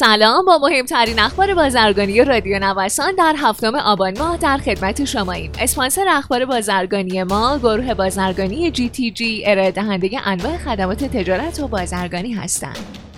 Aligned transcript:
سلام 0.00 0.44
با 0.44 0.58
مهمترین 0.58 1.18
اخبار 1.18 1.54
بازرگانی 1.54 2.24
رادیو 2.24 2.58
نوسان 2.58 3.14
در 3.14 3.34
هفتم 3.38 3.74
آبان 3.74 4.18
ماه 4.18 4.36
در 4.36 4.58
خدمت 4.58 5.04
شماییم. 5.04 5.52
اسپانسر 5.58 6.04
اخبار 6.08 6.44
بازرگانی 6.44 7.22
ما 7.22 7.58
گروه 7.58 7.94
بازرگانی 7.94 8.70
جی 8.70 8.88
تی 8.88 9.10
جی 9.10 9.42
ارائه 9.46 9.70
دهنده 9.70 10.28
انواع 10.28 10.56
خدمات 10.56 11.04
تجارت 11.04 11.60
و 11.60 11.68
بازرگانی 11.68 12.32
هستند. 12.32 13.09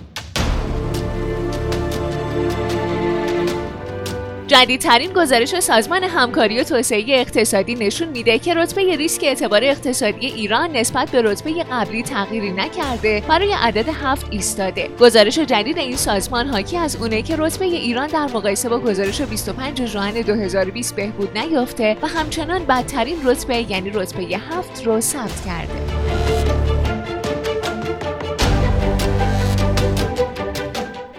جدیدترین 4.53 5.13
گزارش 5.13 5.59
سازمان 5.59 6.03
همکاری 6.03 6.59
و 6.59 6.63
توسعه 6.63 7.05
اقتصادی 7.07 7.75
نشون 7.75 8.07
میده 8.07 8.39
که 8.39 8.53
رتبه 8.53 8.95
ریسک 8.95 9.23
اعتبار 9.23 9.63
اقتصادی 9.63 10.27
ایران 10.27 10.71
نسبت 10.71 11.11
به 11.11 11.21
رتبه 11.21 11.63
قبلی 11.71 12.03
تغییری 12.03 12.51
نکرده 12.51 13.23
برای 13.29 13.53
عدد 13.53 13.89
هفت 13.89 14.25
ایستاده. 14.29 14.89
گزارش 14.99 15.39
جدید 15.39 15.77
این 15.77 15.95
سازمان 15.95 16.47
حاکی 16.47 16.77
از 16.77 16.95
اونه 16.95 17.21
که 17.21 17.35
رتبه 17.35 17.65
ایران 17.65 18.07
در 18.07 18.25
مقایسه 18.25 18.69
با 18.69 18.79
گزارش 18.79 19.21
25 19.21 19.85
ژوئن 19.85 20.21
2020 20.21 20.95
بهبود 20.95 21.37
نیافته 21.37 21.97
و 22.01 22.07
همچنان 22.07 22.65
بدترین 22.65 23.17
رتبه 23.23 23.71
یعنی 23.71 23.89
رتبه 23.89 24.23
هفت 24.23 24.83
رو 24.85 25.01
ثبت 25.01 25.45
کرده. 25.45 26.62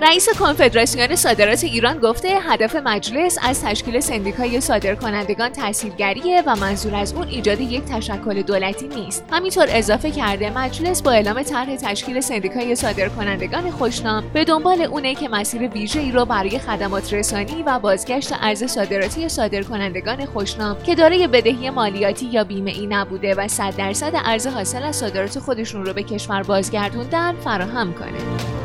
رئیس 0.05 0.29
کنفدراسیون 0.29 1.17
صادرات 1.17 1.65
ایران 1.65 1.99
گفته 1.99 2.29
هدف 2.29 2.77
مجلس 2.77 3.39
از 3.43 3.63
تشکیل 3.63 4.01
سندیکای 4.01 4.61
صادرکنندگان 4.61 5.49
تحصیلگریه 5.49 6.43
و 6.47 6.57
منظور 6.57 6.95
از 6.95 7.13
اون 7.13 7.29
ایجاد 7.29 7.61
یک 7.61 7.85
تشکل 7.85 8.43
دولتی 8.43 8.89
نیست. 8.89 9.25
همینطور 9.33 9.67
اضافه 9.69 10.11
کرده 10.11 10.59
مجلس 10.59 11.03
با 11.03 11.11
اعلام 11.11 11.43
طرح 11.43 11.77
تشکیل 11.77 12.21
سندیکای 12.21 12.75
صادرکنندگان 12.75 13.71
خوشنام 13.71 14.25
به 14.35 14.45
دنبال 14.45 14.83
اونه 14.83 15.15
که 15.15 15.29
مسیر 15.29 15.69
ویژه 15.69 16.01
ای 16.01 16.13
رو 16.13 16.25
برای 16.25 16.59
خدمات 16.59 17.13
رسانی 17.13 17.63
و 17.67 17.79
بازگشت 17.79 18.33
ارز 18.41 18.65
صادراتی 18.65 19.29
صادرکنندگان 19.29 20.27
خوشنام 20.27 20.83
که 20.83 20.95
دارای 20.95 21.27
بدهی 21.27 21.71
مالیاتی 21.71 22.27
یا 22.27 22.45
بیمه 22.45 22.71
ای 22.71 22.87
نبوده 22.87 23.35
و 23.35 23.49
100 23.49 23.77
درصد 23.77 24.13
ارز 24.15 24.47
حاصل 24.47 24.83
از 24.83 24.97
صادرات 24.97 25.39
خودشون 25.39 25.87
رو 25.87 25.93
به 25.93 26.03
کشور 26.03 26.43
بازگردوندن 26.43 27.35
فراهم 27.45 27.95
کنه. 27.95 28.64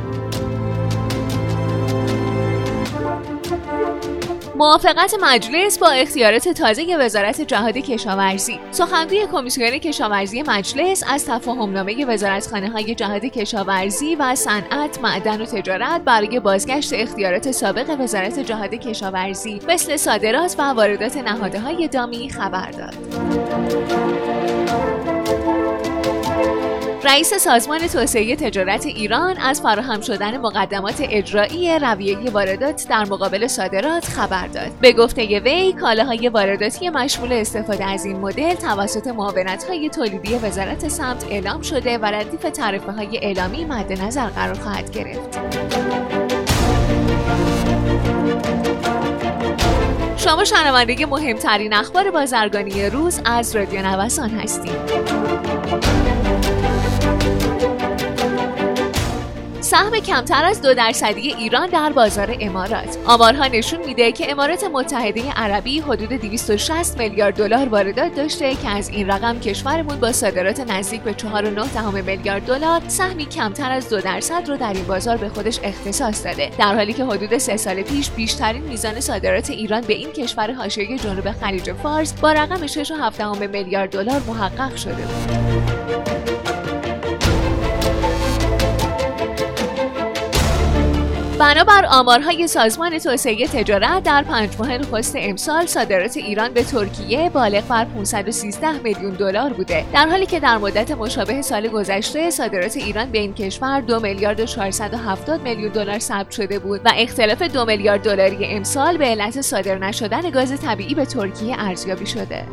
موافقت 4.59 5.15
مجلس 5.21 5.79
با 5.79 5.87
اختیارات 5.87 6.49
تازه 6.49 6.97
وزارت 6.97 7.41
جهاد 7.41 7.77
کشاورزی. 7.77 8.59
سخنگوی 8.71 9.27
کمیسیون 9.31 9.77
کشاورزی 9.77 10.41
مجلس 10.41 11.03
از 11.09 11.25
تفاهمنامه 11.25 12.05
وزارتخانه 12.05 12.69
های 12.69 12.95
جهاد 12.95 13.25
کشاورزی 13.25 14.15
و 14.15 14.35
صنعت 14.35 15.01
معدن 15.01 15.41
و 15.41 15.45
تجارت 15.45 16.01
برای 16.01 16.39
بازگشت 16.39 16.93
اختیارات 16.93 17.51
سابق 17.51 17.99
وزارت 17.99 18.39
جهاد 18.39 18.73
کشاورزی 18.73 19.59
مثل 19.67 19.97
صادرات 19.97 20.55
و 20.59 20.61
واردات 20.61 21.17
نهادهای 21.17 21.87
دامی 21.87 22.29
خبر 22.29 22.71
داد. 22.71 22.95
رئیس 27.09 27.33
سازمان 27.33 27.87
توسعه 27.87 28.35
تجارت 28.35 28.85
ایران 28.85 29.37
از 29.37 29.61
فراهم 29.61 30.01
شدن 30.01 30.37
مقدمات 30.37 30.95
اجرایی 30.99 31.79
رویه 31.79 32.29
واردات 32.29 32.87
در 32.89 33.03
مقابل 33.03 33.47
صادرات 33.47 34.05
خبر 34.05 34.47
داد. 34.47 34.71
به 34.81 34.93
گفته 34.93 35.39
وی، 35.39 35.73
کالاهای 35.73 36.29
وارداتی 36.29 36.89
مشمول 36.89 37.33
استفاده 37.33 37.85
از 37.85 38.05
این 38.05 38.17
مدل 38.17 38.53
توسط 38.53 39.07
معاونت‌های 39.07 39.89
تولیدی 39.89 40.35
وزارت 40.35 40.87
سمت 40.87 41.25
اعلام 41.29 41.61
شده 41.61 41.97
و 41.97 42.05
ردیف 42.05 42.41
تعرفه 42.41 42.91
های 42.91 43.17
اعلامی 43.17 43.65
مد 43.65 44.01
نظر 44.01 44.27
قرار 44.27 44.59
خواهد 44.59 44.91
گرفت. 44.91 45.39
شما 50.17 50.45
شنونده 50.45 51.05
مهمترین 51.05 51.73
اخبار 51.73 52.11
بازرگانی 52.11 52.89
روز 52.89 53.21
از 53.25 53.55
رادیو 53.55 53.81
نوسان 53.81 54.29
هستید. 54.29 54.99
سهم 59.69 59.99
کمتر 59.99 60.45
از 60.45 60.61
دو 60.61 60.73
درصدی 60.73 61.33
ایران 61.33 61.69
در 61.69 61.89
بازار 61.89 62.37
امارات. 62.39 62.97
آمارها 63.05 63.47
نشون 63.47 63.85
میده 63.85 64.11
که 64.11 64.31
امارات 64.31 64.63
متحده 64.63 65.31
عربی 65.31 65.79
حدود 65.79 66.09
260 66.09 66.97
میلیارد 66.97 67.35
دلار 67.35 67.69
واردات 67.69 68.15
داشته 68.15 68.55
که 68.55 68.69
از 68.69 68.89
این 68.89 69.07
رقم 69.07 69.39
کشورمون 69.39 69.99
با 69.99 70.11
صادرات 70.11 70.59
نزدیک 70.59 71.01
به 71.01 71.13
4.9 71.13 71.93
میلیارد 72.05 72.45
دلار 72.45 72.81
سهمی 72.87 73.25
کمتر 73.25 73.71
از 73.71 73.89
دو 73.89 74.01
درصد 74.01 74.49
رو 74.49 74.57
در 74.57 74.73
این 74.73 74.85
بازار 74.85 75.17
به 75.17 75.29
خودش 75.29 75.59
اختصاص 75.63 76.25
داده. 76.25 76.49
در 76.59 76.75
حالی 76.75 76.93
که 76.93 77.05
حدود 77.05 77.37
سه 77.37 77.57
سال 77.57 77.81
پیش 77.81 78.09
بیشترین 78.09 78.63
میزان 78.63 78.99
صادرات 78.99 79.49
ایران 79.49 79.81
به 79.81 79.93
این 79.93 80.11
کشور 80.11 80.51
حاشیه 80.51 80.97
جنوب 80.97 81.31
خلیج 81.31 81.73
فارس 81.73 82.13
با 82.13 82.31
رقم 82.31 82.67
6.7 82.67 83.21
میلیارد 83.51 83.89
دلار 83.89 84.21
محقق 84.27 84.75
شده 84.75 84.93
بود. 84.93 86.58
بنابر 91.39 91.85
آمارهای 91.89 92.47
سازمان 92.47 92.97
توسعه 92.97 93.47
تجارت 93.47 94.03
در 94.03 94.23
پنج 94.23 94.49
ماه 94.59 94.77
نخست 94.77 95.15
امسال 95.17 95.65
صادرات 95.65 96.17
ایران 96.17 96.53
به 96.53 96.63
ترکیه 96.63 97.29
بالغ 97.29 97.67
بر 97.67 97.85
513 97.85 98.71
میلیون 98.71 99.13
دلار 99.13 99.53
بوده. 99.53 99.85
در 99.93 100.07
حالی 100.07 100.25
که 100.25 100.39
در 100.39 100.57
مدت 100.57 100.91
مشابه 100.91 101.41
سال 101.41 101.67
گذشته 101.67 102.29
صادرات 102.29 102.77
ایران 102.77 103.11
به 103.11 103.19
این 103.19 103.33
کشور 103.33 103.81
2 103.81 103.99
میلیارد 103.99 104.39
و 104.39 104.45
470 104.45 105.41
میلیون 105.41 105.71
دلار 105.71 105.99
ثبت 105.99 106.31
شده 106.31 106.59
بود 106.59 106.81
و 106.85 106.91
اختلاف 106.97 107.41
2 107.41 107.65
میلیارد 107.65 108.01
دلاری 108.01 108.45
امسال 108.45 108.97
به 108.97 109.05
علت 109.05 109.41
صادر 109.41 109.77
نشدن 109.77 110.29
گاز 110.29 110.61
طبیعی 110.61 110.95
به 110.95 111.05
ترکیه 111.05 111.55
ارزیابی 111.59 112.05
شده. 112.05 112.45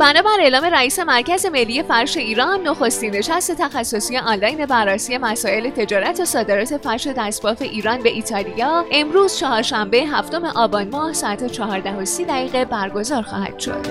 بنابر 0.00 0.40
اعلام 0.40 0.64
رئیس 0.64 0.98
مرکز 0.98 1.46
ملی 1.46 1.82
فرش 1.82 2.16
ایران 2.16 2.62
نخستین 2.62 3.16
نشست 3.16 3.52
تخصصی 3.52 4.16
آنلاین 4.16 4.66
بررسی 4.66 5.18
مسائل 5.18 5.70
تجارت 5.70 6.20
و 6.20 6.24
صادرات 6.24 6.76
فرش 6.76 7.06
دستباف 7.06 7.62
ایران 7.62 8.02
به 8.02 8.08
ایتالیا 8.08 8.84
امروز 8.92 9.36
چهارشنبه 9.36 9.98
هفتم 9.98 10.44
آبان 10.44 10.88
ماه 10.88 11.12
ساعت 11.12 11.46
14 11.46 12.24
دقیقه 12.24 12.64
برگزار 12.64 13.22
خواهد 13.22 13.58
شد. 13.58 13.86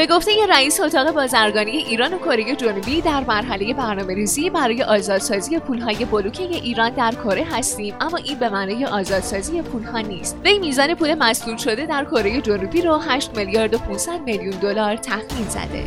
به 0.00 0.06
گفته 0.06 0.32
رئیس 0.48 0.80
اتاق 0.80 1.14
بازرگانی 1.14 1.70
ایران 1.70 2.14
و 2.14 2.18
کره 2.18 2.56
جنوبی 2.56 3.00
در 3.00 3.24
مرحله 3.24 3.74
برنامه 3.74 4.14
ریزی 4.14 4.50
برای 4.50 4.82
آزادسازی 4.82 5.58
پولهای 5.58 6.04
بلوکه 6.04 6.42
ایران 6.42 6.90
در 6.90 7.10
کره 7.10 7.46
هستیم 7.52 7.94
اما 8.00 8.16
این 8.16 8.38
به 8.38 8.48
معنای 8.48 8.84
آزادسازی 8.84 9.62
پولها 9.62 9.98
نیست. 9.98 10.36
وی 10.44 10.58
میزان 10.58 10.94
پول 10.94 11.14
مسدود 11.14 11.58
شده 11.58 11.86
در 11.86 12.04
کره 12.04 12.40
جنوبی 12.40 12.82
رو 12.82 12.98
8 13.08 13.36
میلیارد 13.36 13.74
و 13.74 13.78
500 13.78 14.20
میلیون 14.20 14.50
دلار 14.50 14.96
تخمین 14.96 15.48
زده. 15.48 15.84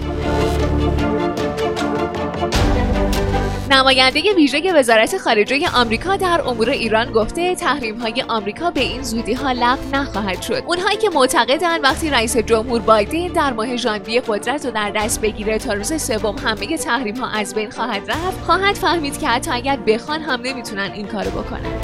نماینده 3.72 4.34
ویژه 4.36 4.74
وزارت 4.74 5.18
خارجه 5.18 5.70
آمریکا 5.76 6.16
در 6.16 6.42
امور 6.48 6.70
ایران 6.70 7.12
گفته 7.12 7.56
تحریم 7.56 7.98
های 7.98 8.24
آمریکا 8.28 8.72
به 8.72 8.82
این 8.82 9.04
زودی 9.04 9.34
ها 9.34 9.52
لغو 9.52 9.90
نخواهد 9.94 10.42
شد. 10.42 10.64
اونهایی 10.68 10.98
که 10.98 11.10
معتقدند 11.10 11.84
وقتی 11.84 12.10
رئیس 12.10 12.38
جمهور 12.64 12.82
بایدن 12.82 13.28
در 13.28 13.54
ماه 13.54 13.76
ژانویه 13.76 14.22
قدرت 14.28 14.66
رو 14.66 14.72
در 14.72 14.92
دست 14.96 15.22
بگیره 15.22 15.58
تا 15.58 15.74
روز 15.74 16.02
سوم 16.02 16.36
همه 16.36 16.78
تحریم 16.78 17.16
ها 17.16 17.30
از 17.30 17.56
بین 17.56 17.72
خواهد 17.72 18.12
رفت. 18.12 18.44
خواهد 18.46 18.76
فهمید 18.76 19.20
که 19.20 19.28
حتی 19.28 19.52
اگر 19.52 19.76
بخوان 19.76 20.22
هم 20.22 20.42
نمی‌تونن 20.42 20.92
این 20.94 21.08
کارو 21.08 21.32
بکنن. 21.32 21.82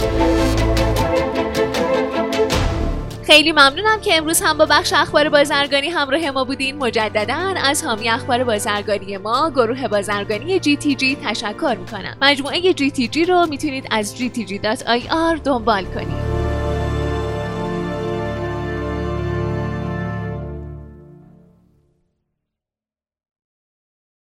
خیلی 3.24 3.52
ممنونم 3.52 4.02
که 4.02 4.18
امروز 4.18 4.42
هم 4.42 4.58
با 4.58 4.66
بخش 4.66 4.94
اخبار 4.94 5.30
بازرگانی 5.30 5.90
همراه 5.90 6.32
ما 6.32 6.44
بودین. 6.44 6.78
مجددا 6.78 7.54
از 7.64 7.84
حامی 7.84 8.10
اخبار 8.10 8.44
بازرگانی 8.44 9.18
ما 9.18 9.50
گروه 9.50 9.88
بازرگانی 9.88 10.60
جی 10.60 10.78
تی 10.78 10.96
جی 10.96 11.18
تشکر 11.24 11.78
می‌کنم. 11.80 12.18
مجموعه 12.22 12.74
جی 12.74 12.92
تی 12.92 13.08
جی 13.08 13.26
رو 13.26 13.46
می‌تونید 13.50 13.88
از 13.92 14.16
gtg.ir 14.16 15.40
دنبال 15.44 15.86
کنید. 15.86 16.29